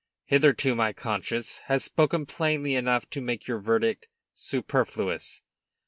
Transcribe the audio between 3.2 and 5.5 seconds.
make your verdict superfluous.